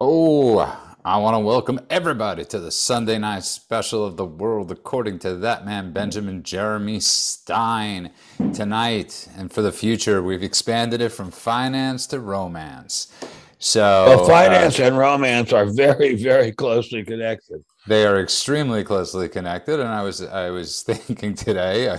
[0.00, 0.60] Oh,
[1.04, 5.34] I want to welcome everybody to the Sunday night special of the world according to
[5.34, 8.12] that man, Benjamin Jeremy Stein.
[8.54, 13.12] Tonight and for the future, we've expanded it from finance to romance.
[13.58, 17.64] So, Well, finance and romance are very, very closely connected.
[17.88, 21.90] They are extremely closely connected, and I was I was thinking today.
[21.90, 21.94] I,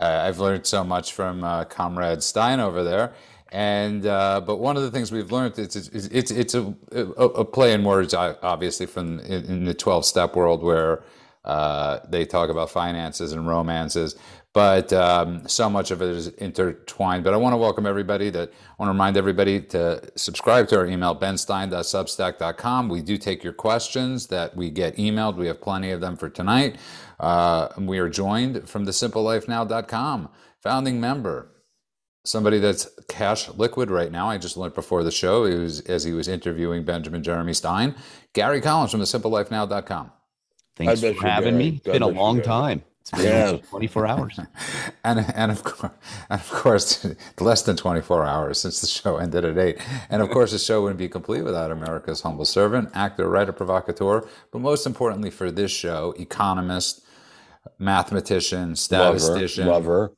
[0.00, 3.12] uh, I've learned so much from uh, Comrade Stein over there,
[3.52, 7.02] and uh, but one of the things we've learned it's it's it's, it's a, a,
[7.02, 11.02] a play in words, obviously from in, in the twelve step world where
[11.44, 14.14] uh, they talk about finances and romances,
[14.52, 17.24] but um, so much of it is intertwined.
[17.24, 18.30] But I want to welcome everybody.
[18.30, 22.88] That I want to remind everybody to subscribe to our email benstein.substack.com.
[22.88, 25.36] We do take your questions that we get emailed.
[25.36, 26.76] We have plenty of them for tonight.
[27.18, 30.28] Uh, we are joined from thesimplelifenow.com
[30.60, 31.50] founding member.
[32.24, 34.28] Somebody that's cash liquid right now.
[34.28, 37.94] I just learned before the show, he was, as he was interviewing Benjamin Jeremy Stein,
[38.34, 40.12] Gary Collins from thesimplelifenow.com.
[40.76, 41.70] Thanks bet for having Gary.
[41.70, 41.76] me.
[41.76, 42.46] It's been a long Gary.
[42.46, 42.84] time.
[43.00, 43.56] It's been yeah.
[43.70, 44.40] 24 hours.
[45.04, 45.92] and and of course,
[46.28, 47.06] and of course,
[47.40, 49.78] less than 24 hours since the show ended at eight.
[50.10, 54.28] And of course, the show wouldn't be complete without America's humble servant, actor, writer, provocateur,
[54.52, 57.02] but most importantly for this show, economist,
[57.78, 60.14] mathematician, Lover, statistician, lover,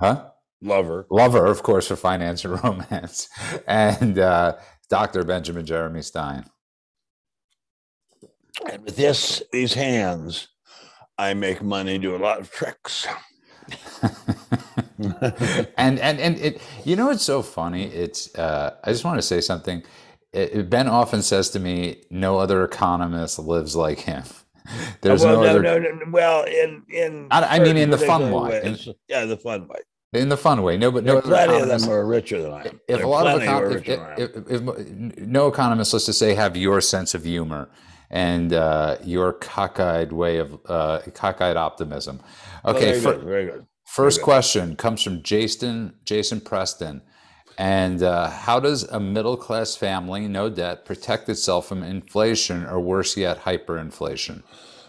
[0.00, 0.30] huh?
[0.64, 1.06] Lover.
[1.10, 3.28] Lover, of course, for finance and romance,
[3.66, 4.56] and uh,
[4.88, 5.22] Dr.
[5.24, 6.46] Benjamin Jeremy Stein.
[8.70, 10.48] And with this, these hands,
[11.18, 13.06] I make money, do a lot of tricks.
[15.78, 19.22] and and and it you know it's so funny it's uh, i just want to
[19.22, 19.82] say something
[20.34, 24.22] it, it- ben often says to me no other economist lives like him
[25.00, 27.90] there's well, no, no, other no, no, no, well, in in I- I mean in
[27.90, 28.60] the fun way.
[28.62, 28.88] ways.
[29.08, 29.80] yeah, the fun way.
[30.14, 32.80] In the fun way no but no plenty of them are richer than I am.
[32.88, 34.20] if There a lot of econ- if, richer than I am.
[34.20, 34.78] if, if,
[35.18, 37.68] if no economists let's just say have your sense of humor
[38.10, 42.20] and uh, your cockeyed way of uh, cockeyed optimism
[42.64, 43.66] Well, okay good, very good.
[43.86, 44.24] First good.
[44.24, 47.02] question comes from Jason Jason Preston.
[47.56, 52.80] And uh, how does a middle class family, no debt, protect itself from inflation or
[52.80, 54.42] worse yet, hyperinflation?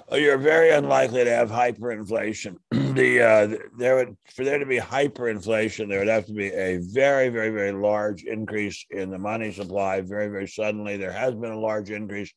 [0.08, 2.58] Oh, you're very unlikely to have hyperinflation.
[2.72, 6.78] the uh, there would for there to be hyperinflation, there would have to be a
[6.78, 10.02] very, very, very large increase in the money supply.
[10.02, 12.32] Very, very suddenly, there has been a large increase,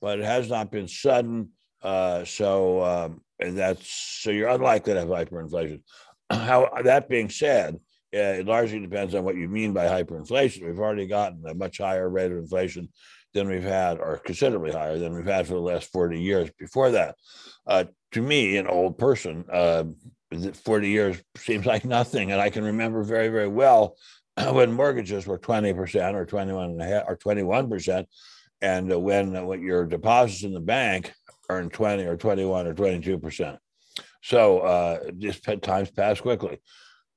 [0.00, 1.50] but it has not been sudden.
[1.80, 5.80] Uh, so um, that's so you're unlikely to have hyperinflation.
[6.30, 7.78] How that being said,
[8.10, 10.66] it largely depends on what you mean by hyperinflation.
[10.66, 12.88] We've already gotten a much higher rate of inflation
[13.34, 16.90] than we've had, or considerably higher than we've had for the last 40 years before
[16.90, 17.16] that.
[17.66, 19.84] Uh, to me, an old person, uh,
[20.64, 22.32] 40 years seems like nothing.
[22.32, 23.96] And I can remember very, very well
[24.52, 28.06] when mortgages were 20% or 21 and a half or 21%.
[28.60, 31.12] And uh, when uh, what your deposits in the bank
[31.48, 33.58] earn 20 or 21 or 22%.
[34.22, 34.98] So uh,
[35.44, 36.60] pa- times pass quickly.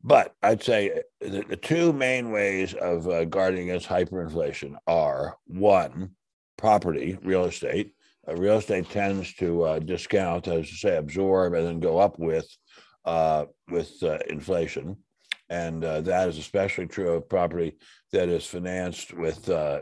[0.05, 6.11] But I'd say the, the two main ways of uh, guarding against hyperinflation are one,
[6.57, 7.95] property, real estate.
[8.27, 12.19] Uh, real estate tends to uh, discount, as to say, absorb and then go up
[12.19, 12.47] with
[13.05, 14.95] uh, with uh, inflation,
[15.49, 17.75] and uh, that is especially true of property
[18.11, 19.81] that is financed with uh,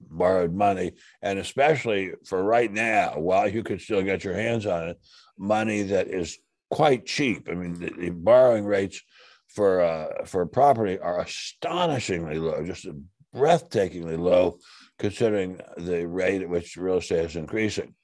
[0.00, 4.88] borrowed money, and especially for right now, while you could still get your hands on
[4.88, 4.98] it,
[5.38, 6.38] money that is
[6.70, 7.48] quite cheap.
[7.50, 9.00] I mean, the, the borrowing rates
[9.48, 12.86] for uh, for property are astonishingly low, just
[13.34, 14.58] breathtakingly low,
[14.98, 17.94] considering the rate at which real estate is increasing.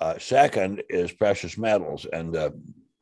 [0.00, 2.50] Uh, second is precious metals, and uh,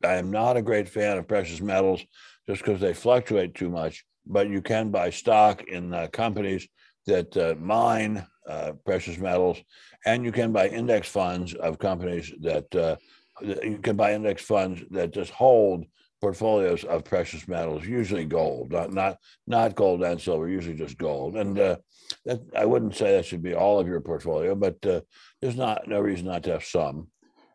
[0.03, 2.03] I am not a great fan of precious metals
[2.47, 4.05] just because they fluctuate too much.
[4.25, 6.67] But you can buy stock in uh, companies
[7.05, 9.59] that uh, mine uh, precious metals,
[10.05, 12.95] and you can buy index funds of companies that uh,
[13.41, 15.85] you can buy index funds that just hold
[16.25, 21.35] portfolios of precious metals, usually gold, not not not gold and silver, usually just gold.
[21.35, 21.75] And uh,
[22.25, 25.01] that I wouldn't say that should be all of your portfolio, but uh,
[25.39, 27.09] there's not no reason not to have some.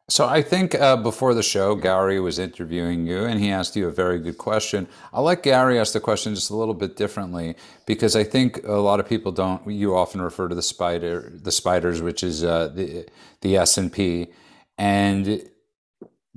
[0.09, 3.89] So I think uh, before the show, Gary was interviewing you, and he asked you
[3.89, 4.87] a very good question.
[5.13, 7.57] I'll let Gary ask the question just a little bit differently
[7.87, 9.69] because I think a lot of people don't.
[9.69, 13.09] You often refer to the spider, the spiders, which is uh, the
[13.41, 14.29] the S and P,
[14.79, 15.43] and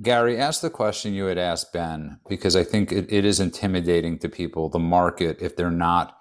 [0.02, 4.18] Gary ask the question you had asked Ben because I think it, it is intimidating
[4.18, 6.16] to people the market if they're not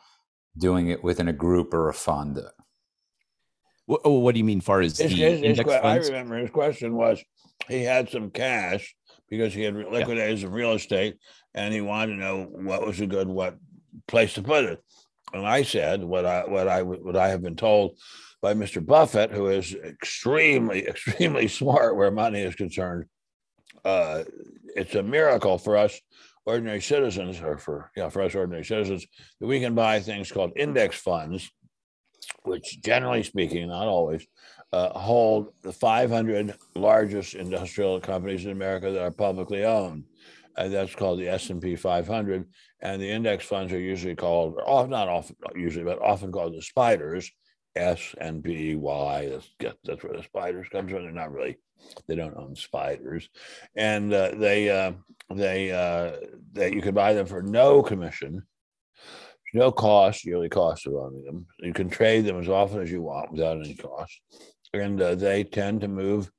[0.57, 2.39] doing it within a group or a fund.
[3.85, 5.97] What, oh, what do you mean, far as the His, his, his index que- I
[5.97, 7.23] remember his question was
[7.67, 8.95] he had some cash
[9.29, 11.17] because he had liquidated some real estate
[11.55, 13.57] and he wanted to know what was a good what
[14.07, 14.83] place to put it.
[15.33, 17.97] and I said what I what I what I have been told
[18.41, 18.85] by Mr.
[18.85, 23.05] Buffett, who is extremely extremely smart where money is concerned.
[23.83, 24.23] Uh,
[24.75, 25.99] it's a miracle for us
[26.45, 29.05] ordinary citizens, or for yeah for us ordinary citizens,
[29.39, 31.49] that we can buy things called index funds,
[32.43, 34.25] which generally speaking, not always,
[34.71, 40.05] uh, hold the 500 largest industrial companies in America that are publicly owned.
[40.55, 42.45] And that's called the S&P 500.
[42.81, 44.55] And the index funds are usually called,
[44.89, 47.31] not often, not usually, but often called the spiders,
[47.75, 49.29] S and B Y.
[49.29, 51.03] That's, that's where the spiders comes from.
[51.03, 51.57] They're not really,
[52.07, 53.29] they don't own spiders,
[53.75, 54.93] and uh, they uh,
[55.33, 56.17] they uh,
[56.53, 58.43] that you can buy them for no commission,
[59.53, 61.45] no cost, yearly cost of owning them.
[61.59, 64.21] You can trade them as often as you want without any cost,
[64.73, 66.31] and uh, they tend to move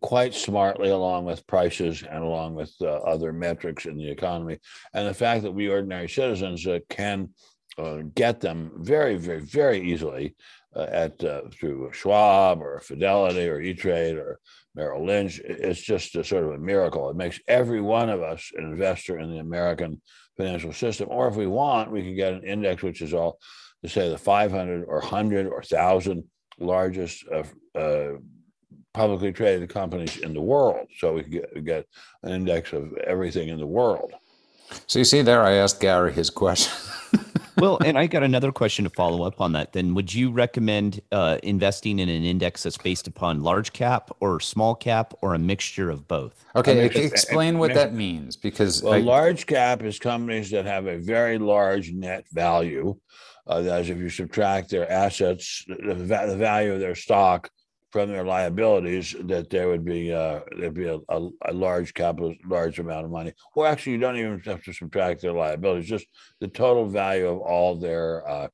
[0.00, 4.58] quite smartly along with prices and along with uh, other metrics in the economy.
[4.92, 7.30] And the fact that we ordinary citizens uh, can
[7.78, 10.34] uh, get them very, very, very easily
[10.74, 14.40] uh, at uh, through Schwab or Fidelity or E-Trade or
[14.74, 17.08] Merrill Lynch, it's just a sort of a miracle.
[17.08, 20.00] It makes every one of us an investor in the American
[20.36, 21.08] financial system.
[21.10, 23.38] Or if we want, we can get an index which is all
[23.82, 26.24] to say the 500 or 100 or 1,000
[26.58, 27.24] largest
[27.74, 28.12] uh,
[28.92, 30.88] publicly traded companies in the world.
[30.98, 31.86] So we can get, get
[32.22, 34.12] an index of everything in the world.
[34.86, 36.72] So you see there, I asked Gary his question.
[37.56, 39.72] well, and I got another question to follow up on that.
[39.72, 44.40] Then, would you recommend uh, investing in an index that's based upon large cap or
[44.40, 46.44] small cap or a mixture of both?
[46.54, 50.98] Okay, explain what that means because well, I, large cap is companies that have a
[50.98, 52.96] very large net value.
[53.46, 57.50] Uh, that is, if you subtract their assets, the, the value of their stock
[57.90, 62.34] from their liabilities that there would be uh, there'd be a, a, a, large capital,
[62.46, 63.32] large amount of money.
[63.54, 66.06] Or actually, you don't even have to subtract their liabilities; just
[66.40, 68.48] the total value of all their uh,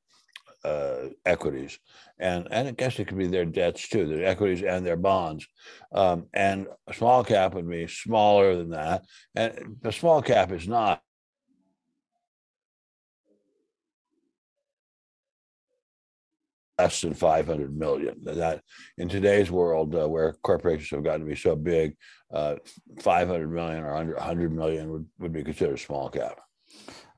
[0.64, 1.78] uh, equities,
[2.18, 5.46] and and I guess it could be their debts too, their equities and their bonds.
[5.92, 9.02] Um, and a small cap would be smaller than that,
[9.34, 11.02] and the small cap is not
[16.82, 18.16] less than 500 million.
[18.24, 18.62] That
[18.98, 21.96] in today's world, uh, where corporations have gotten to be so big,
[22.32, 22.56] uh,
[23.00, 26.40] 500 million or under 100 million would, would be considered small cap.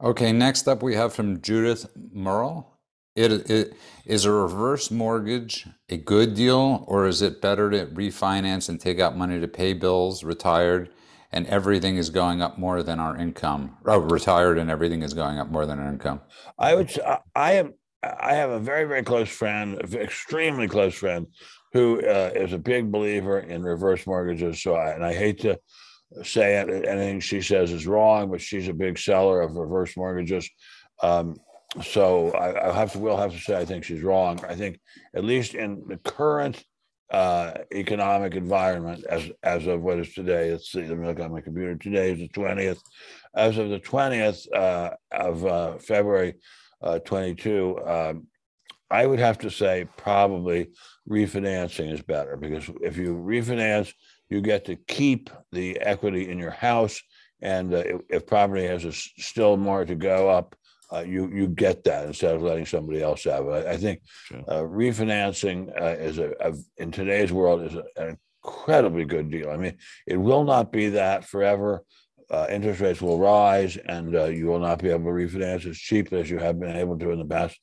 [0.03, 2.79] Okay, next up we have from Judith Merle.
[3.17, 3.75] It, it
[4.05, 8.99] is a reverse mortgage a good deal, or is it better to refinance and take
[8.99, 10.91] out money to pay bills, retired,
[11.31, 13.77] and everything is going up more than our income?
[13.87, 16.21] Oh, retired and everything is going up more than our income.
[16.59, 16.91] I would.
[17.37, 17.75] I am
[18.21, 21.27] I have a very, very close friend, extremely close friend,
[21.73, 24.63] who uh, is a big believer in reverse mortgages.
[24.63, 25.59] So, I, and I hate to
[26.23, 30.49] say it, anything she says is wrong, but she's a big seller of reverse mortgages.
[31.03, 31.37] Um,
[31.83, 34.41] so I, I, have to, will have to say, I think she's wrong.
[34.49, 34.79] I think
[35.15, 36.63] at least in the current
[37.11, 41.33] uh, economic environment, as as of what is today, let's see, let me look on
[41.33, 41.77] my computer.
[41.77, 42.81] Today is the twentieth.
[43.35, 46.35] As of the twentieth uh, of uh, February
[46.83, 48.27] uh, 22, um,
[48.91, 50.71] I would have to say probably
[51.09, 53.93] refinancing is better because if you refinance,
[54.29, 57.01] you get to keep the equity in your house,
[57.41, 60.57] and uh, if, if, property has a, still more to go up,
[60.93, 63.67] uh, you you get that instead of letting somebody else have it.
[63.67, 64.45] I, I think sure.
[64.47, 69.51] Uh, refinancing uh, is a, a, in today's world is a, an incredibly good deal.
[69.51, 69.77] I mean,
[70.07, 71.83] it will not be that forever
[72.35, 75.79] uh, interest rates will rise and uh, you will not be able to refinance as
[75.79, 77.59] cheap as you have been able to in the past.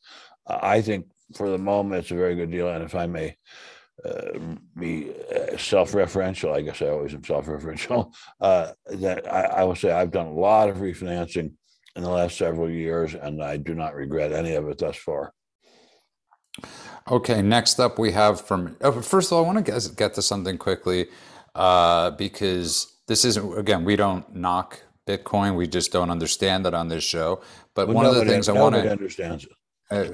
[0.48, 2.70] Uh, I think for the moment it's a very good deal.
[2.70, 3.36] And if I may
[4.06, 9.76] uh, be uh, self-referential, I guess I always am self-referential, uh, that I, I will
[9.76, 11.52] say I've done a lot of refinancing
[11.98, 15.34] in the last several years and I do not regret any of it thus far.
[17.10, 20.14] Okay, next up we have from, oh, first of all, I want to get, get
[20.14, 21.08] to something quickly
[21.54, 27.04] because this isn't again we don't knock bitcoin we just don't understand it on this
[27.04, 27.42] show
[27.76, 29.46] but well, one of the things i want to understand
[29.92, 30.06] uh,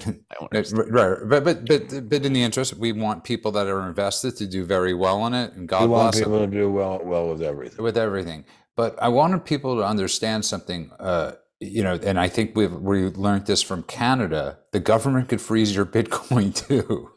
[0.89, 4.48] right, but, but but but in the interest, we want people that are invested to
[4.48, 5.92] do very well on it, and God bless you.
[5.92, 6.51] we want people them.
[6.51, 7.84] to do well well with everything.
[7.84, 10.89] With everything, but I wanted people to understand something.
[11.00, 14.58] Uh, you know, and I think we've we learned this from Canada.
[14.72, 17.12] The government could freeze your Bitcoin too.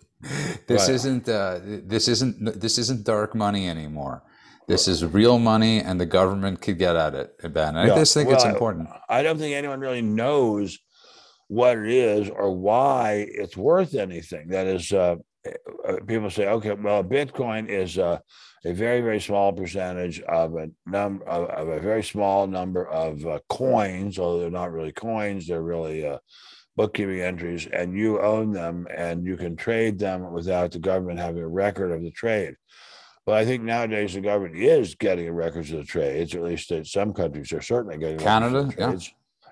[0.66, 0.90] this right.
[0.90, 4.22] isn't uh, this isn't this isn't dark money anymore.
[4.70, 7.76] This is real money, and the government could get at it, Ben.
[7.76, 8.88] I just think well, it's important.
[9.08, 10.78] I don't think anyone really knows
[11.48, 14.50] what it is or why it's worth anything.
[14.50, 15.16] That is, uh,
[15.84, 18.20] uh people say, okay, well, Bitcoin is uh,
[18.64, 23.26] a very, very small percentage of a number of, of, a very small number of
[23.26, 26.18] uh, coins, although they're not really coins, they're really uh,
[26.76, 31.42] bookkeeping entries and you own them and you can trade them without the government having
[31.42, 32.54] a record of the trade.
[33.26, 36.84] But I think nowadays the government is getting records of the trades, at least in
[36.84, 38.96] some countries are certainly getting Canada, yeah.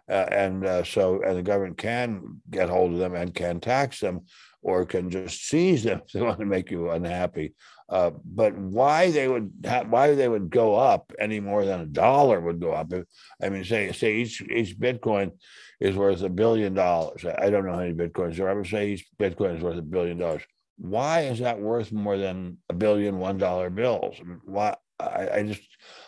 [0.09, 4.01] Uh, and uh, so, and the government can get hold of them and can tax
[4.01, 4.23] them
[4.63, 7.53] or can just seize them if they want to make you unhappy.
[7.91, 11.87] Uh, but why they would ha- why they would go up any more than a
[11.87, 12.93] dollar would go up?
[12.93, 13.07] If,
[13.43, 15.33] I mean, say say each each Bitcoin
[15.81, 17.25] is worth a billion dollars.
[17.25, 18.57] I don't know how many Bitcoins there are.
[18.57, 20.43] Would say each Bitcoin is worth a billion dollars.
[20.79, 24.17] Why is that worth more than a billion one dollar bills?
[24.45, 24.77] Why?
[25.01, 25.63] I, I just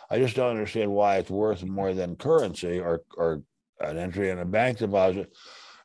[0.09, 3.41] I just don't understand why it's worth more than currency or or
[3.79, 5.31] an entry in a bank deposit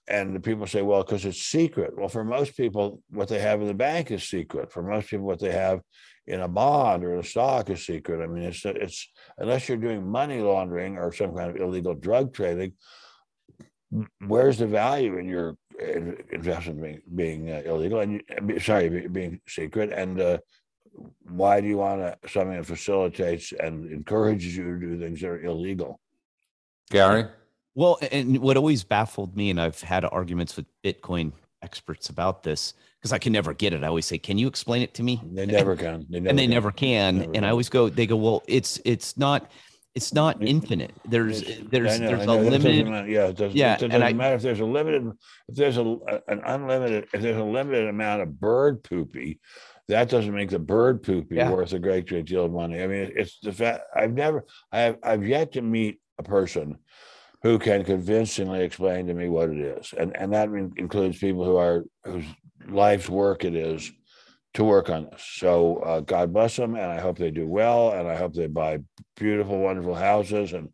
[0.08, 1.96] and the people say, well, because it's secret.
[1.96, 4.72] Well, for most people, what they have in the bank is secret.
[4.72, 5.80] For most people, what they have
[6.26, 8.22] in a bond or a stock is secret.
[8.22, 12.32] I mean, it's it's unless you're doing money laundering or some kind of illegal drug
[12.32, 12.74] trading,
[14.26, 18.22] where's the value in your investment being, being uh, illegal and
[18.60, 20.38] sorry being secret and uh,
[21.28, 25.28] why do you want to, something that facilitates and encourages you to do things that
[25.28, 26.00] are illegal
[26.90, 27.26] gary
[27.76, 32.72] well, and what always baffled me, and I've had arguments with Bitcoin experts about this
[32.98, 33.84] because I can never get it.
[33.84, 36.06] I always say, "Can you explain it to me?" They never can.
[36.08, 36.50] They never and they can.
[36.50, 37.16] never can.
[37.16, 37.44] Never and can.
[37.44, 39.50] I always go, they go, "Well, it's it's not."
[39.96, 40.92] It's not infinite.
[41.06, 42.86] There's there's know, there's a limited.
[43.08, 45.10] Yeah, it doesn't, yeah, it doesn't I, matter if there's a limited
[45.48, 45.98] if there's a
[46.28, 49.40] an unlimited if there's a limited amount of bird poopy,
[49.88, 51.50] that doesn't make the bird poopy yeah.
[51.50, 52.82] worth a great great deal of money.
[52.82, 56.76] I mean, it's the fact I've never I have I've yet to meet a person
[57.42, 59.94] who can convincingly explain to me what it is.
[59.96, 62.26] And, and that includes people who are whose
[62.68, 63.90] life's work it is
[64.56, 65.22] to work on this.
[65.22, 68.46] So uh, God bless them, and I hope they do well, and I hope they
[68.46, 68.78] buy
[69.14, 70.70] beautiful, wonderful houses, and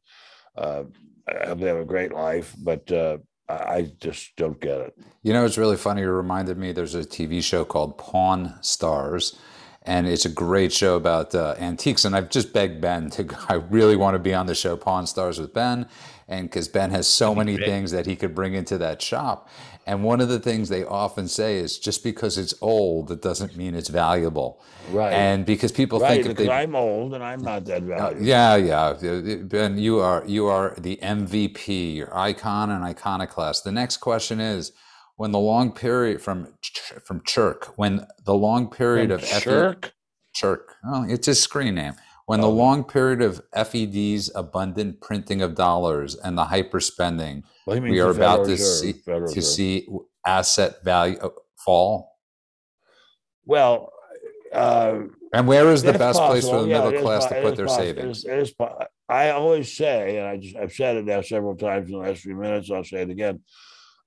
[0.57, 0.85] uh,
[1.29, 2.55] I hope they have a great life.
[2.59, 4.99] But uh, I just don't get it.
[5.23, 6.03] You know, it's really funny.
[6.03, 6.73] You reminded me.
[6.73, 9.37] There's a TV show called Pawn Stars,
[9.83, 12.05] and it's a great show about uh, antiques.
[12.05, 13.29] And I've just begged Ben to.
[13.49, 15.89] I really want to be on the show Pawn Stars with Ben,
[16.29, 19.49] and because Ben has so many things that he could bring into that shop.
[19.85, 23.57] And one of the things they often say is just because it's old, it doesn't
[23.57, 24.63] mean it's valuable.
[24.91, 25.13] Right.
[25.13, 28.23] And because people right, think because I'm old and I'm not that uh, valuable.
[28.23, 29.39] yeah, yeah.
[29.43, 33.65] Ben, you are you are the MVP, your icon and iconoclast.
[33.65, 34.73] The next question is
[35.17, 36.55] when the long period from
[37.05, 39.95] from Chirk, when the long period from of Chirk,
[40.33, 41.95] Chirk, oh, it's his screen name.
[42.27, 48.01] When the long period of FED's abundant printing of dollars and the hyperspending, well, we
[48.01, 49.89] are about to see to see
[50.27, 52.17] asset value uh, fall.
[53.45, 53.93] Well,
[54.53, 55.01] uh,
[55.33, 56.29] and where is the best possible.
[56.29, 57.85] place for the yeah, middle class to put their possible.
[57.85, 58.25] savings?
[58.25, 61.57] It is, it is, I always say, and I just I've said it now several
[61.57, 62.71] times in the last few minutes.
[62.71, 63.41] I'll say it again.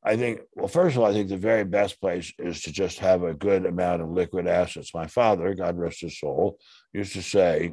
[0.04, 3.00] I think, well, first of all, I think the very best place is to just
[3.00, 4.94] have a good amount of liquid assets.
[4.94, 6.60] My father, God rest his soul,
[6.94, 7.72] used to say,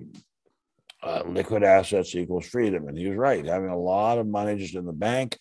[1.03, 2.89] uh, liquid assets equals freedom.
[2.89, 3.45] And he was right.
[3.45, 5.39] Having a lot of money just in the bank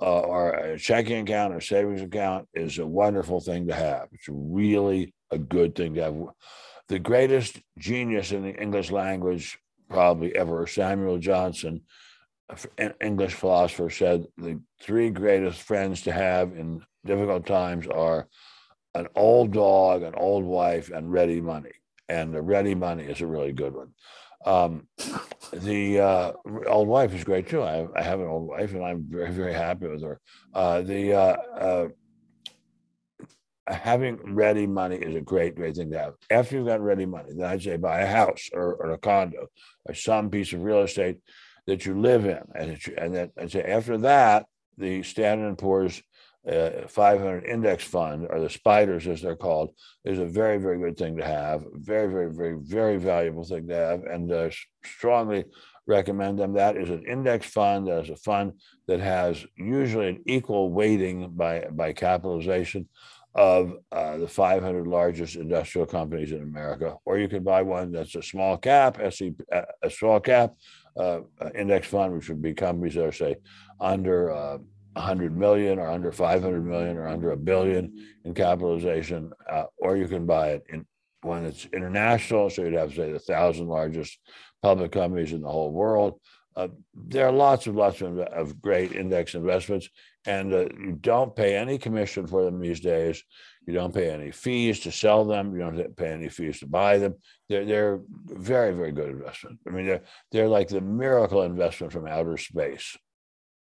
[0.00, 4.08] uh, or a checking account or savings account is a wonderful thing to have.
[4.12, 6.16] It's really a good thing to have.
[6.88, 9.58] The greatest genius in the English language,
[9.90, 11.82] probably ever, Samuel Johnson,
[12.78, 18.26] an English philosopher, said the three greatest friends to have in difficult times are
[18.94, 21.72] an old dog, an old wife, and ready money.
[22.08, 23.92] And the ready money is a really good one.
[24.44, 24.86] Um,
[25.52, 26.32] the uh,
[26.66, 27.62] old wife is great too.
[27.62, 30.20] I, I, have an old wife, and I'm very, very happy with her.
[30.54, 31.88] Uh, the uh, uh,
[33.66, 36.14] having ready money is a great, great thing to have.
[36.30, 39.48] After you've got ready money, then I'd say buy a house or, or a condo
[39.86, 41.18] or some piece of real estate
[41.66, 44.46] that you live in, and, and then I'd say after that,
[44.78, 46.00] the Standard and Poor's
[46.48, 49.70] uh, 500 index fund, or the spiders as they're called,
[50.04, 51.64] is a very, very good thing to have.
[51.74, 54.50] Very, very, very, very valuable thing to have, and uh,
[54.84, 55.44] strongly
[55.86, 56.54] recommend them.
[56.54, 57.88] That is an index fund.
[57.88, 58.52] That is a fund
[58.86, 62.88] that has usually an equal weighting by by capitalization
[63.34, 66.96] of uh, the 500 largest industrial companies in America.
[67.04, 70.54] Or you can buy one that's a small cap, SE, uh, a small cap
[70.96, 71.20] uh,
[71.54, 73.36] index fund, which would be companies that are say
[73.80, 74.58] under
[74.98, 77.92] 100 million or under 500 million or under a billion
[78.24, 80.84] in capitalization, uh, or you can buy it in
[81.22, 82.50] when it's international.
[82.50, 84.18] So you'd have, say, the thousand largest
[84.62, 86.20] public companies in the whole world.
[86.56, 89.88] Uh, there are lots of lots of, of great index investments,
[90.26, 93.22] and uh, you don't pay any commission for them these days.
[93.64, 95.52] You don't pay any fees to sell them.
[95.52, 97.14] You don't pay any fees to buy them.
[97.48, 99.60] They're they're very very good investment.
[99.68, 100.02] I mean, they're
[100.32, 102.96] they're like the miracle investment from outer space.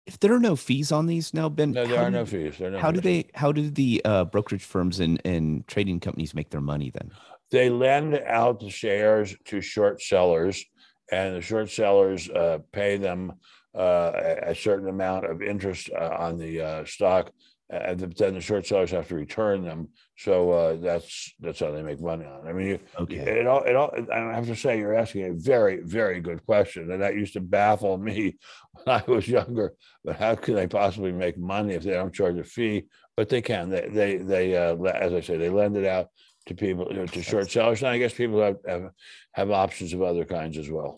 [0.05, 2.61] If there are no fees on these now, Ben, No, there are do- no fees.
[2.61, 3.25] Are no How do they?
[3.33, 7.11] How do the uh, brokerage firms and, and trading companies make their money then?
[7.51, 10.63] They lend out the shares to short sellers,
[11.11, 13.33] and the short sellers uh, pay them
[13.75, 17.31] uh, a, a certain amount of interest uh, on the uh, stock,
[17.69, 19.89] and then the short sellers have to return them.
[20.17, 22.45] So uh, that's that's how they make money on.
[22.45, 22.49] it.
[22.49, 23.15] I mean, you, Okay.
[23.17, 23.91] it all, it all.
[24.13, 27.41] I have to say, you're asking a very, very good question, and that used to
[27.41, 28.37] baffle me
[28.73, 29.73] when I was younger.
[30.03, 32.85] But how can they possibly make money if they don't charge a fee?
[33.17, 33.69] But they can.
[33.69, 34.57] They, they, they.
[34.57, 36.09] Uh, as I say, they lend it out
[36.45, 38.91] to people, you know, to short sellers, and I guess people have have,
[39.33, 40.97] have options of other kinds as well.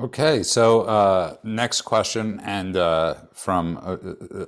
[0.00, 4.46] Okay, so uh, next question, and uh, from uh, uh, uh,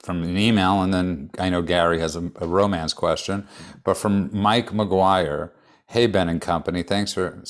[0.00, 3.46] from an email, and then I know Gary has a, a romance question,
[3.84, 5.50] but from Mike McGuire.
[5.90, 7.42] Hey Ben and Company, thanks for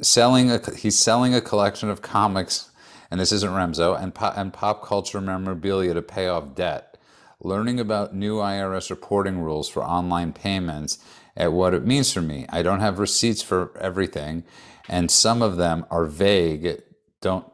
[0.00, 0.50] selling.
[0.50, 2.70] A, he's selling a collection of comics,
[3.10, 6.96] and this isn't Remzo, and pop, and pop culture memorabilia to pay off debt.
[7.40, 10.98] Learning about new IRS reporting rules for online payments
[11.36, 12.46] and what it means for me.
[12.48, 14.44] I don't have receipts for everything,
[14.88, 16.82] and some of them are vague.
[17.20, 17.44] Don't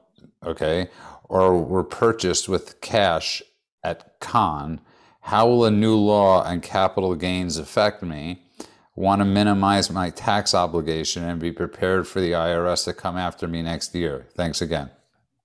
[0.44, 0.88] okay,
[1.24, 3.42] or were purchased with cash
[3.88, 4.80] at con.
[5.22, 8.42] How will a new law on capital gains affect me?
[8.94, 13.46] Want to minimize my tax obligation and be prepared for the IRS to come after
[13.46, 14.26] me next year.
[14.34, 14.90] Thanks again.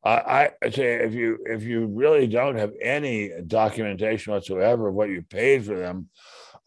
[0.03, 5.09] I, I say if you if you really don't have any documentation whatsoever of what
[5.09, 6.09] you paid for them,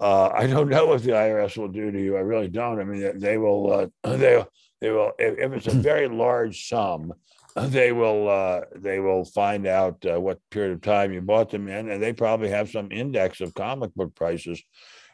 [0.01, 2.17] uh, I don't know what the IRS will do to you.
[2.17, 2.81] I really don't.
[2.81, 4.43] I mean, they, they will uh, they
[4.81, 7.13] they will if, if it's a very large sum,
[7.57, 11.69] they will uh, they will find out uh, what period of time you bought them
[11.69, 14.63] in, and they probably have some index of comic book prices,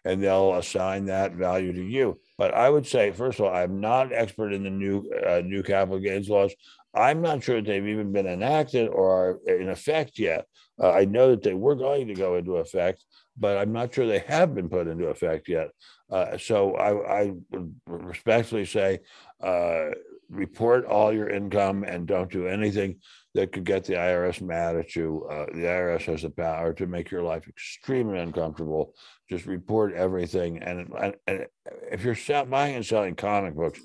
[0.05, 2.21] and they'll assign that value to you.
[2.39, 5.43] But I would say, first of all, I'm not an expert in the new uh,
[5.45, 6.53] new capital gains laws.
[6.95, 10.45] I'm not sure that they've even been enacted or are in effect yet.
[10.83, 13.05] Uh, I know that they were going to go into effect,
[13.39, 15.69] but I'm not sure they have been put into effect yet.
[16.11, 18.99] Uh, so I, I would respectfully say,
[19.43, 19.91] uh,
[20.33, 22.97] report all your income and don't do anything
[23.35, 25.27] that could get the IRS mad at you.
[25.31, 28.95] Uh, the IRS has the power to make your life extremely uncomfortable.
[29.31, 31.47] Just report everything, and, and, and
[31.91, 33.81] if you're sell, buying and selling comic books,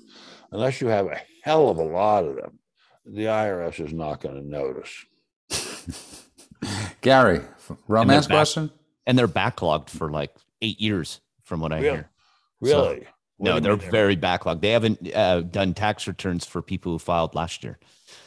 [0.52, 2.58] unless you have a hell of a lot of them,
[3.06, 5.04] the IRS is not going to notice.
[7.00, 7.40] Gary,
[7.86, 8.70] romance back- question?
[9.06, 11.88] And they're backlogged for like eight years, from what I Really?
[11.96, 12.10] hear.
[12.60, 12.76] Really?
[12.88, 13.06] What do
[13.38, 14.60] No, they're very backlogged.
[14.62, 17.78] They haven't uh, done tax returns for people who filed last year.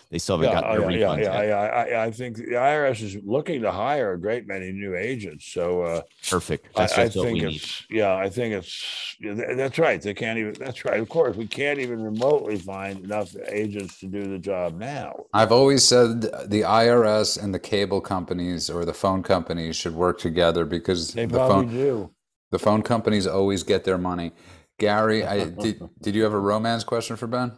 [0.10, 1.44] They still haven't Yeah, gotten oh, their yeah, yeah, refunds yeah, yet.
[1.44, 1.58] yeah.
[1.58, 5.46] I, I think the IRS is looking to hire a great many new agents.
[5.48, 6.68] So uh, Perfect.
[6.76, 7.64] I, That's I just what think we need.
[7.64, 8.16] it's yeah.
[8.16, 10.02] I think it's that's right.
[10.02, 10.54] They can't even.
[10.60, 11.00] That's right.
[11.00, 15.26] Of course, we can't even remotely find enough agents to do the job now.
[15.34, 20.20] I've always said the IRS and the cable companies or the phone companies should work
[20.20, 22.14] together because They the probably phone do.
[22.52, 24.34] the phone companies always get their money.
[24.82, 27.52] Gary, I, did did you have a romance question for Ben?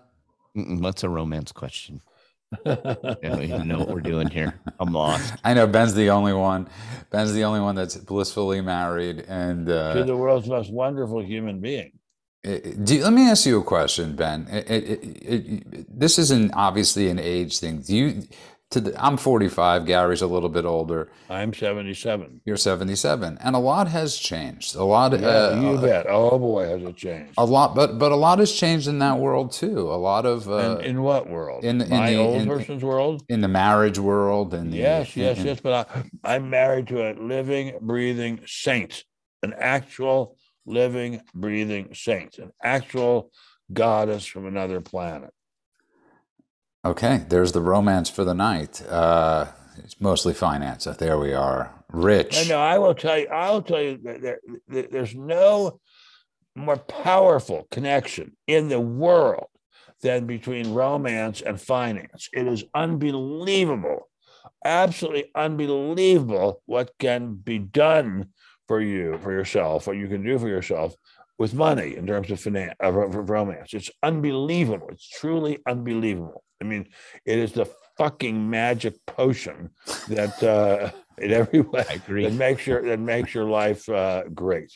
[0.57, 2.01] Mm-mm, What's a romance question?
[2.65, 4.59] I don't even know what we're doing here.
[4.79, 5.33] I'm lost.
[5.43, 6.67] I know Ben's the only one.
[7.09, 9.25] Ben's the only one that's blissfully married.
[9.27, 11.93] And to uh, the world's most wonderful human being.
[12.43, 14.47] do, let me ask you a question, Ben.
[14.51, 17.81] It, it, it, it, this isn't obviously an age thing.
[17.81, 18.23] Do you?
[18.97, 19.85] I'm 45.
[19.85, 21.09] Gary's a little bit older.
[21.29, 22.41] I'm 77.
[22.45, 24.75] You're 77, and a lot has changed.
[24.75, 25.19] A lot.
[25.19, 26.05] Yeah, uh, you bet.
[26.09, 27.33] Oh boy, has it changed.
[27.37, 29.91] a lot, but but a lot has changed in that world too.
[29.91, 31.63] A lot of uh, in, in what world?
[31.63, 33.23] in- in my the- old in- person's world.
[33.29, 35.59] in the marriage world and the, Yes, yes, yes.
[35.59, 35.89] But
[36.23, 39.03] I, I'm married to a living, breathing saint,
[39.41, 43.31] an actual living, breathing saint, an actual
[43.71, 45.31] goddess from another planet.
[46.85, 48.81] Okay, there's the romance for the night.
[48.89, 49.45] Uh,
[49.77, 50.83] it's mostly finance.
[50.83, 51.73] There we are.
[51.91, 52.49] Rich.
[52.49, 55.79] No, I will tell you, I'll tell you that there, there- there's no
[56.55, 59.47] more powerful connection in the world
[60.01, 62.29] than between romance and finance.
[62.33, 64.09] It is unbelievable,
[64.65, 68.29] absolutely unbelievable what can be done
[68.67, 70.93] for you, for yourself, what you can do for yourself
[71.39, 73.73] with money in terms of finance, of, of romance.
[73.73, 74.87] It's unbelievable.
[74.91, 76.43] It's truly unbelievable.
[76.61, 76.87] I mean,
[77.25, 77.67] it is the
[77.97, 79.69] fucking magic potion
[80.07, 84.71] that uh, in every way that makes your that makes your life uh, great.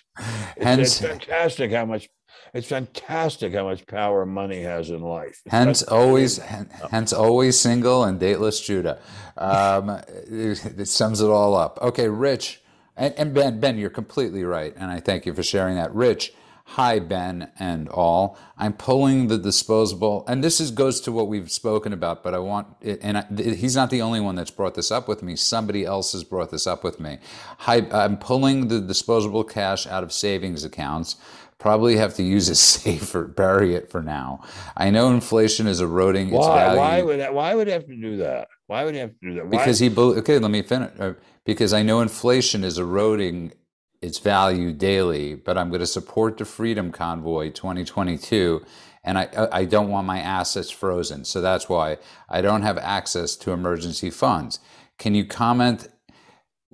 [0.55, 2.09] It's, Hence- it's fantastic how much
[2.53, 5.41] it's fantastic how much power money has in life.
[5.45, 8.99] It's Hence, always, hen- hence, always single and dateless Judah.
[9.37, 11.79] Um, it, it sums it all up.
[11.81, 12.61] Okay, Rich,
[12.95, 15.93] and, and Ben, Ben, you're completely right, and I thank you for sharing that.
[15.93, 16.33] Rich,
[16.71, 18.37] Hi, Ben and all.
[18.57, 22.23] I'm pulling the disposable, and this is goes to what we've spoken about.
[22.23, 23.25] But I want, and I,
[23.55, 25.35] he's not the only one that's brought this up with me.
[25.37, 27.19] Somebody else has brought this up with me.
[27.59, 31.15] Hi, I'm pulling the disposable cash out of savings accounts.
[31.57, 34.43] Probably have to use it safer, bury it for now.
[34.75, 36.57] I know inflation is eroding its Why?
[36.65, 36.79] value.
[36.79, 38.49] Why would that, why would have to do that?
[38.67, 39.45] Why would he have to do that?
[39.45, 39.57] Why?
[39.57, 40.91] Because he, okay, let me finish.
[40.99, 41.13] Uh,
[41.45, 43.53] Because I know inflation is eroding
[44.01, 48.63] its value daily, but I'm going to support the Freedom Convoy 2022,
[49.03, 51.25] and I I don't want my assets frozen.
[51.25, 51.97] So that's why
[52.29, 54.59] I don't have access to emergency funds.
[54.97, 55.87] Can you comment?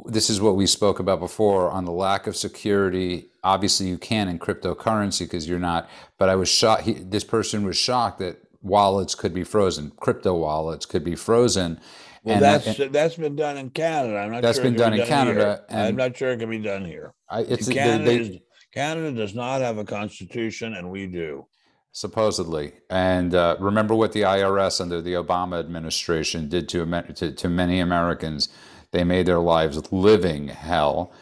[0.05, 3.29] This is what we spoke about before on the lack of security.
[3.43, 5.89] Obviously, you can in cryptocurrency because you're not.
[6.17, 6.83] But I was shocked.
[6.83, 9.91] He, this person was shocked that wallets could be frozen.
[9.97, 11.79] Crypto wallets could be frozen.
[12.23, 14.17] Well, and I- that's that's been done in Canada.
[14.17, 15.63] I'm not That's sure it been can done be in Canada.
[15.69, 17.13] I'm not sure it can be done here.
[17.29, 18.38] I, it's Canada, they- is,
[18.73, 21.45] Canada does not have a constitution, and we do.
[21.91, 22.73] supposedly.
[22.89, 27.79] And uh, remember what the IRS under the Obama administration did to, to to many
[27.79, 28.49] Americans.
[28.91, 31.13] They made their lives living hell.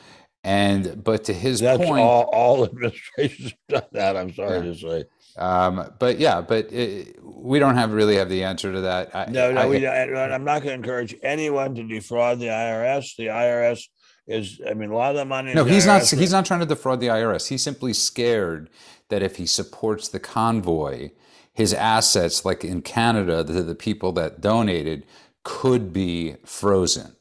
[0.43, 2.23] And but to his That's point, all.
[2.33, 4.17] All administrations done that.
[4.17, 4.73] I'm sorry Yeah.
[4.73, 5.03] to say.
[5.37, 9.15] Um, but yeah, but it, we don't have really have the answer to that.
[9.15, 12.47] I, No, no, I- we, don't- I'm not going to encourage anyone to defraud the
[12.47, 13.15] IRS.
[13.15, 13.87] The IRS
[14.27, 15.53] is, I mean, a lot of the money.
[15.53, 16.01] No, the he's not.
[16.01, 17.47] IRS He's not trying to defraud the IRS.
[17.47, 18.69] He's simply scared
[19.09, 21.11] that if he supports the convoy,
[21.53, 25.05] his assets, like in Canada, the, the people that donated,
[25.43, 27.15] could be frozen.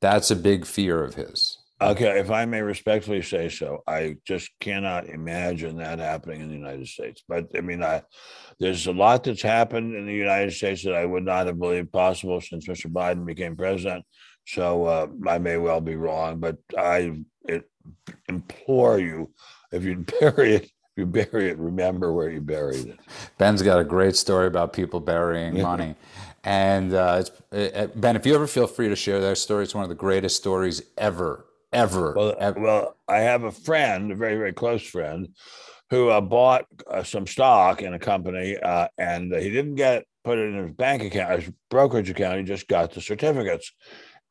[0.00, 1.58] That's a big fear of his.
[1.80, 6.54] Okay, if I may respectfully say so, I just cannot imagine that happening in the
[6.54, 7.24] United States.
[7.28, 8.02] But I mean, I,
[8.60, 11.92] there's a lot that's happened in the United States that I would not have believed
[11.92, 12.90] possible since Mr.
[12.90, 14.04] Biden became president.
[14.46, 17.68] So uh, I may well be wrong, but I it,
[18.28, 19.32] implore you,
[19.72, 23.00] if you bury it, if you bury it, remember where you buried it.
[23.38, 25.96] Ben's got a great story about people burying money.
[26.44, 29.74] And uh, it's, uh, Ben, if you ever feel free to share that story, it's
[29.74, 32.14] one of the greatest stories ever, ever.
[32.16, 32.60] Well, ever.
[32.60, 35.28] well, I have a friend, a very, very close friend,
[35.90, 40.38] who uh, bought uh, some stock in a company, uh, and he didn't get put
[40.38, 42.38] it in his bank account, his brokerage account.
[42.38, 43.72] He just got the certificates.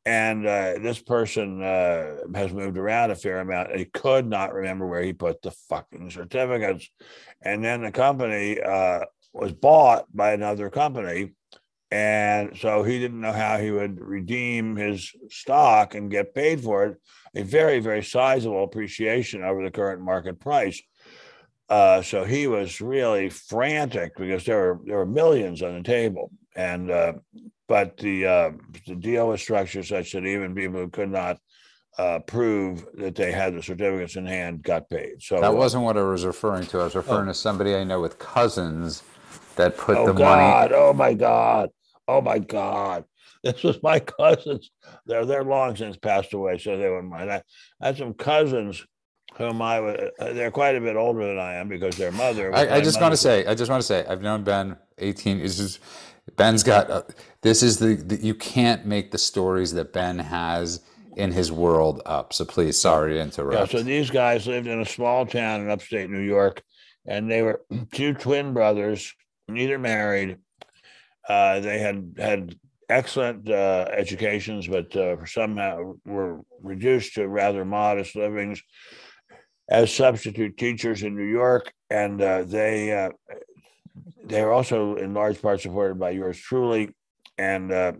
[0.06, 3.74] And uh, this person uh, has moved around a fair amount.
[3.74, 6.90] He could not remember where he put the fucking certificates.
[7.40, 9.00] And then the company uh,
[9.32, 11.32] was bought by another company.
[11.90, 16.86] And so he didn't know how he would redeem his stock and get paid for
[16.86, 16.96] it
[17.36, 20.80] a very, very sizable appreciation over the current market price.
[21.68, 26.30] Uh, so he was really frantic because there were there were millions on the table,
[26.54, 27.14] and uh,
[27.68, 28.50] but the uh,
[28.86, 31.38] the deal was structured such that even people who could not
[31.96, 35.22] uh, prove that they had the certificates in hand got paid.
[35.22, 36.80] So that uh, wasn't what I was referring to.
[36.80, 39.02] I was referring to somebody I know with cousins
[39.56, 40.22] that put oh the money.
[40.22, 40.72] God!
[40.72, 41.70] Oh my God!
[42.08, 43.04] Oh my God!
[43.42, 44.70] This was my cousins.
[45.06, 47.30] They're they're long since passed away, so they wouldn't mind.
[47.32, 47.42] I,
[47.80, 48.84] I had some cousins
[49.36, 50.10] whom I would.
[50.18, 52.50] Uh, they're quite a bit older than I am because their mother.
[52.50, 54.76] was I, I just want to say, I just want to say, I've known Ben
[54.98, 55.38] 18.
[55.38, 55.78] This is
[56.36, 56.90] Ben's got.
[56.90, 57.02] Uh,
[57.42, 60.80] this is the, the you can't make the stories that Ben has
[61.16, 62.32] in his world up.
[62.32, 63.72] So please, sorry to Yeah, interrupt.
[63.72, 66.62] so these guys lived in a small town in upstate New York,
[67.06, 67.60] and they were
[67.92, 69.12] two twin brothers,
[69.48, 70.38] neither married.
[71.28, 72.54] Uh, they had had
[72.88, 78.62] excellent uh, educations, but uh, somehow were reduced to rather modest livings
[79.68, 83.10] as substitute teachers in New York, and uh, they uh,
[84.24, 86.90] they were also in large part supported by yours truly,
[87.38, 87.92] and uh,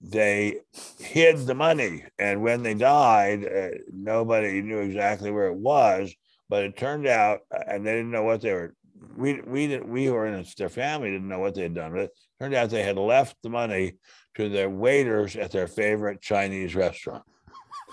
[0.00, 0.58] they
[0.98, 2.04] hid the money.
[2.18, 3.46] And when they died,
[3.90, 6.14] nobody knew exactly where it was.
[6.48, 8.74] But it turned out, and they didn't know what they were.
[9.16, 9.88] We we didn't.
[9.88, 12.10] We were in their family didn't know what they had done with it.
[12.40, 13.94] Turned out they had left the money
[14.36, 17.24] to their waiters at their favorite Chinese restaurant,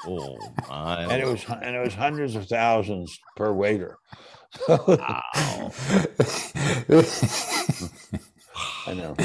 [0.05, 0.37] Oh
[0.69, 1.03] my!
[1.03, 3.97] and it was and it was hundreds of thousands per waiter.
[4.67, 4.83] Wow.
[8.85, 9.15] I know.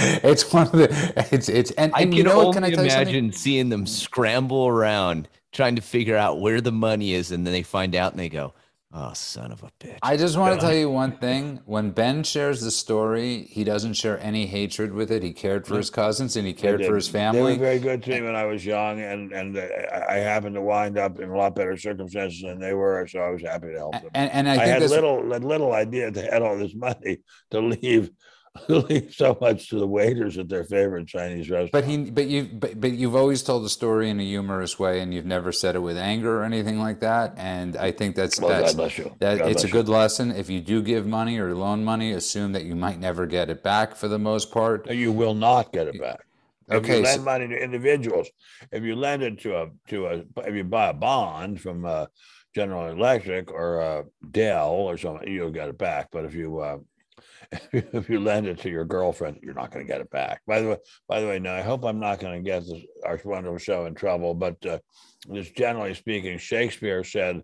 [0.00, 1.26] It's one of the.
[1.32, 2.54] It's it's and, I and can you know only what?
[2.54, 3.08] Can I tell you something?
[3.08, 7.52] imagine seeing them scramble around trying to figure out where the money is, and then
[7.52, 8.52] they find out and they go,
[8.92, 11.60] "Oh, son of a bitch!" I just want to tell you one thing.
[11.66, 15.22] When Ben shares the story, he doesn't share any hatred with it.
[15.22, 17.52] He cared for his cousins and he cared for his family.
[17.52, 19.66] They were very good to me when I was young, and and uh,
[20.08, 23.30] I happened to wind up in a lot better circumstances than they were, so I
[23.30, 24.10] was happy to help them.
[24.14, 27.18] And, and I I, had little little idea they had all this money
[27.50, 28.10] to leave
[28.68, 31.72] leave so much to the waiters at their favorite Chinese restaurant.
[31.72, 35.00] But he, but you, but, but you've always told the story in a humorous way,
[35.00, 37.34] and you've never said it with anger or anything like that.
[37.36, 39.14] And I think that's Well, that's God bless you.
[39.20, 39.80] that God it's a bless you.
[39.82, 40.30] good lesson.
[40.32, 43.62] If you do give money or loan money, assume that you might never get it
[43.62, 44.86] back for the most part.
[44.86, 46.20] No, You will not get it back.
[46.70, 48.28] If Okay, you so- lend money to individuals,
[48.72, 52.06] if you lend it to a to a if you buy a bond from uh,
[52.54, 56.08] General Electric or uh, Dell or something, you'll get it back.
[56.12, 56.78] But if you uh,
[57.72, 60.42] if you lend it to your girlfriend, you're not going to get it back.
[60.46, 60.76] By the way,
[61.08, 63.86] by the way, now I hope I'm not going to get this our wonderful show
[63.86, 64.34] in trouble.
[64.34, 64.78] But uh,
[65.32, 67.42] just generally speaking, Shakespeare said,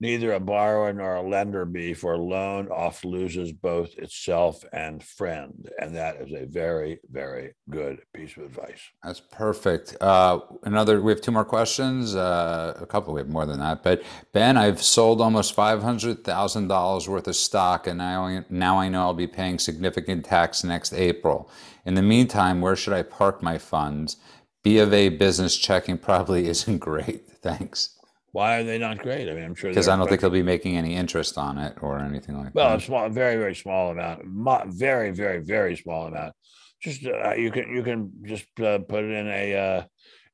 [0.00, 5.68] "Neither a borrower nor a lender be, for loan oft loses both itself and friend."
[5.80, 8.80] And that is a very, very good piece of advice.
[9.02, 9.96] That's perfect.
[10.00, 12.14] Uh, another, we have two more questions.
[12.14, 13.82] Uh, a couple, we have more than that.
[13.82, 18.78] But Ben, I've sold almost five hundred thousand dollars worth of stock, and now now
[18.78, 21.50] I know I'll be paying significant tax next April.
[21.84, 24.16] In the meantime, where should I park my funds?
[24.62, 27.28] B of A business checking probably isn't great.
[27.42, 27.97] Thanks,
[28.32, 29.28] Why are they not great?
[29.28, 31.76] I mean, I'm sure because I don't think he'll be making any interest on it
[31.80, 32.54] or anything like that.
[32.54, 36.34] Well, a small, very, very small amount, very, very, very small amount.
[36.80, 39.84] Just uh, you can you can just uh, put it in a uh,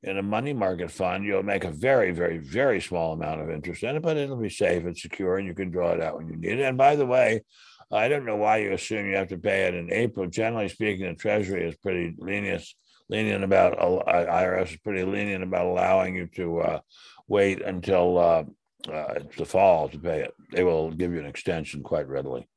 [0.03, 1.25] in a money market fund.
[1.25, 4.51] You'll make a very, very, very small amount of interest in it, but it'll be
[4.51, 6.65] safe and secure, and you can draw it out when you need it.
[6.65, 7.43] And by the way,
[7.91, 10.27] I don't know why you assume you have to pay it in April.
[10.27, 12.65] Generally speaking, the Treasury is pretty lenient
[13.09, 16.81] lenient about uh, IRS is pretty lenient about allowing you to uh,
[17.29, 18.45] wait until uh,
[18.89, 20.35] uh, it's the fall to pay it.
[20.53, 22.49] They will give you an extension quite readily.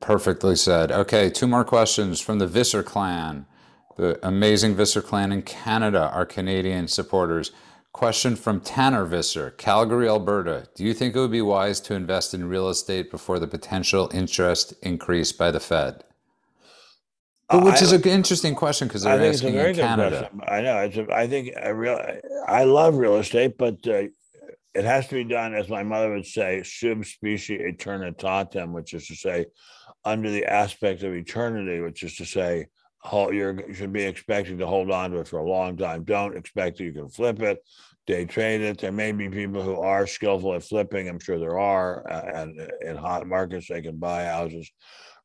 [0.00, 0.92] Perfectly said.
[0.92, 3.46] Okay, two more questions from the Visser clan,
[3.96, 7.52] the amazing Visser clan in Canada, our Canadian supporters.
[7.92, 10.66] Question from Tanner Visser, Calgary, Alberta.
[10.74, 14.10] Do you think it would be wise to invest in real estate before the potential
[14.12, 16.04] interest increase by the Fed?
[17.48, 19.76] But which I- is an interesting question because I they're think it's a very in
[19.76, 20.18] good Canada.
[20.30, 20.40] question.
[20.48, 20.78] I know.
[20.80, 20.96] It's.
[20.96, 22.00] A, I think I real.
[22.46, 24.02] I love real estate, but uh,
[24.74, 29.06] it has to be done, as my mother would say, sub specie eternitatem, which is
[29.08, 29.46] to say,
[30.04, 32.66] under the aspect of eternity, which is to say,
[32.98, 36.02] hold, you should be expecting to hold on to it for a long time.
[36.04, 37.58] Don't expect that you can flip it,
[38.06, 38.78] day trade it.
[38.78, 41.08] There may be people who are skillful at flipping.
[41.08, 44.70] I'm sure there are, uh, and in hot markets they can buy houses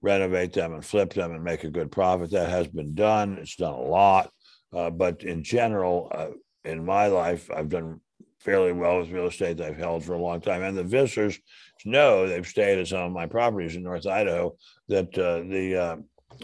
[0.02, 2.32] renovate them and flip them and make a good profit.
[2.32, 3.38] That has been done.
[3.40, 4.32] It's done a lot.
[4.74, 6.30] Uh, but in general, uh,
[6.64, 8.00] in my life, I've done
[8.40, 10.64] fairly well with real estate that I've held for a long time.
[10.64, 11.38] And the Vissers
[11.86, 14.56] know they've stayed at some of my properties in North Idaho
[14.88, 15.96] that uh, the uh,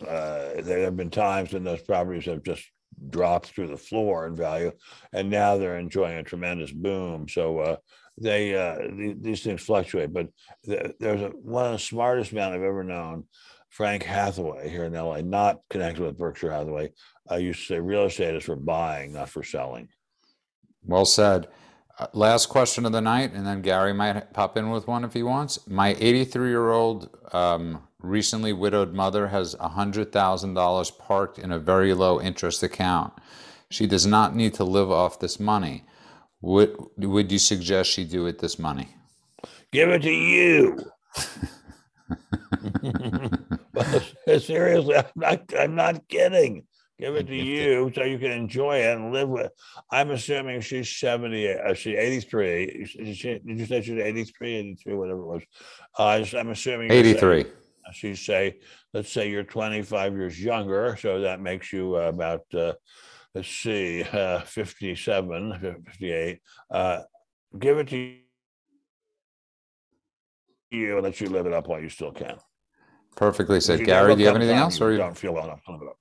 [0.06, 2.64] uh, there have been times when those properties have just
[3.10, 4.72] dropped through the floor in value,
[5.14, 7.28] and now they're enjoying a tremendous boom.
[7.28, 7.76] So uh,
[8.18, 8.78] they uh,
[9.20, 10.28] these things fluctuate, but
[10.64, 13.26] there's a, one of the smartest men I've ever known,
[13.70, 16.92] Frank Hathaway here in LA, not connected with Berkshire Hathaway.
[17.30, 19.90] I used to say real estate is for buying, not for selling.
[20.84, 21.48] Well said.
[22.00, 25.14] Uh, last question of the night, and then Gary might pop in with one if
[25.14, 25.68] he wants.
[25.68, 32.22] My 83 year old, um, recently widowed mother has $100,000 parked in a very low
[32.22, 33.14] interest account.
[33.70, 35.84] She does not need to live off this money.
[36.42, 38.90] Would, would you suggest she do with this money?
[39.72, 40.80] Give it to you.
[44.40, 45.54] Seriously, I'm not.
[45.58, 46.64] I'm not kidding.
[47.00, 49.52] Give it to you so you can enjoy it and live with.
[49.92, 51.54] I'm assuming she's 70.
[51.54, 52.88] Uh, she's 83.
[52.98, 55.44] Did, she, did you say she's 83, 83, whatever it was?
[56.00, 57.46] Uh, I'm assuming 83.
[57.94, 58.58] she say,
[58.94, 62.74] let's say you're 25 years younger, so that makes you uh, about, uh,
[63.38, 66.40] let's see, uh, 57, 58.
[66.72, 67.02] Uh,
[67.60, 68.16] give it to
[70.72, 72.38] you and let you live it up while you still can.
[73.16, 73.86] Perfectly said.
[73.86, 74.82] Gary, do you have anything else?
[74.82, 75.64] Or you- don't feel well enough.
[75.66, 75.98] to live it up.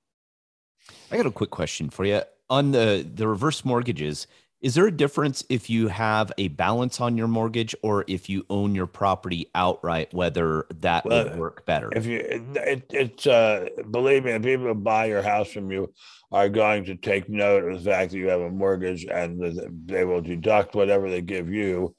[1.11, 4.27] I got a quick question for you on the the reverse mortgages.
[4.63, 8.47] Is there a difference if you have a balance on your mortgage or if you
[8.49, 10.15] own your property outright?
[10.15, 11.91] Whether that would work better?
[11.95, 15.71] If you, it, it, it's, uh, believe me, the people who buy your house from
[15.71, 15.93] you
[16.33, 20.05] are going to take note of the fact that you have a mortgage and they
[20.07, 21.95] will deduct whatever they give you,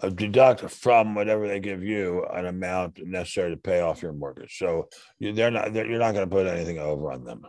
[0.00, 4.58] uh, deduct from whatever they give you an amount necessary to pay off your mortgage.
[4.58, 7.46] So you, they're not, they're, you're not going to put anything over on them.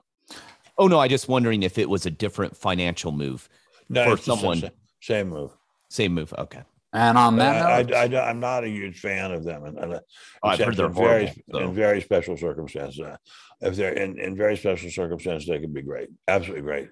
[0.78, 3.50] oh no, I just wondering if it was a different financial move.
[3.90, 4.70] No, For it's the sa- someone- sa-
[5.02, 5.52] same move.
[5.90, 6.34] Same move.
[6.38, 6.62] Okay.
[6.94, 9.78] and on that I, note, I, I, am not a huge fan of them, and,
[9.78, 10.00] and, uh,
[10.44, 13.00] Oh, I've heard they're in very, so- in very special circumstances.
[13.00, 13.18] Uh,
[13.62, 16.90] If they're in, in very special circumstances, they can be great, absolutely great.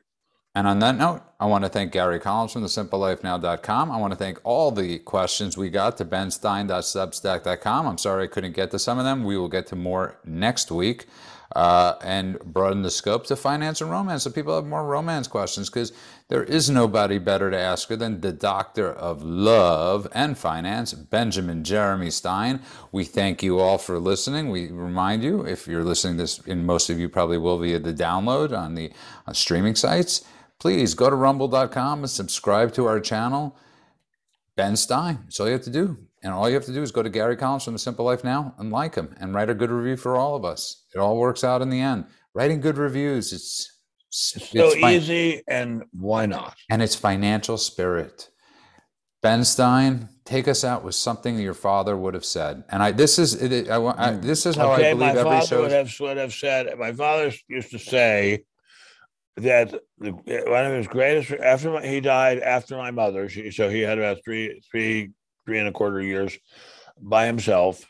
[0.53, 3.89] And on that note, I want to thank Gary Collins from the thesimplelifenow.com.
[3.91, 7.87] I want to thank all the questions we got to benstein.substack.com.
[7.87, 9.23] I'm sorry I couldn't get to some of them.
[9.23, 11.05] We will get to more next week.
[11.55, 15.69] Uh, and broaden the scope to finance and romance so people have more romance questions
[15.69, 15.91] because
[16.29, 21.63] there is nobody better to ask her than the doctor of love and finance, Benjamin
[21.63, 22.61] Jeremy Stein.
[22.91, 24.49] We thank you all for listening.
[24.49, 27.93] We remind you, if you're listening this, and most of you probably will via the
[27.93, 28.91] download on the
[29.27, 30.23] on streaming sites,
[30.59, 33.57] please go to rumble.com and subscribe to our channel.
[34.55, 35.19] Ben Stein.
[35.23, 35.97] That's all you have to do.
[36.23, 38.23] And all you have to do is go to Gary Collins from The Simple Life
[38.23, 40.85] Now and like him and write a good review for all of us.
[40.93, 42.05] It all works out in the end.
[42.33, 43.79] Writing good reviews, it's,
[44.35, 46.55] it's so fi- easy and why not?
[46.69, 48.29] And it's financial spirit.
[49.21, 52.63] Ben Stein, take us out with something your father would have said.
[52.69, 54.21] And I, this is, it, I, I, hmm.
[54.21, 56.77] this is how okay, I believe my every show would have, would have said.
[56.77, 58.43] My father used to say
[59.37, 63.29] that the, one of his greatest after my, he died after my mother.
[63.29, 65.11] She, so he had about three, three
[65.51, 66.37] three and a quarter years
[66.97, 67.85] by himself.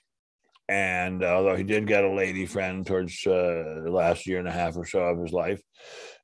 [0.68, 4.48] And uh, although he did get a lady friend towards uh, the last year and
[4.48, 5.62] a half or so of his life,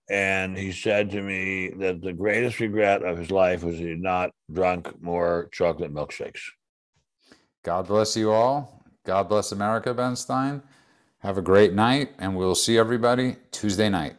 [0.10, 4.00] and he said to me that the greatest regret of his life was he had
[4.00, 6.42] not drunk more chocolate milkshakes.
[7.64, 8.84] God bless you all.
[9.06, 10.64] God bless America, Ben Stein.
[11.20, 14.16] Have a great night, and we'll see everybody Tuesday night.